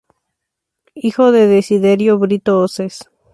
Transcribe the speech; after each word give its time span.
Hijo 0.95 1.31
de 1.31 1.45
Desiderio 1.45 2.17
Brito 2.17 2.59
Osses. 2.59 3.03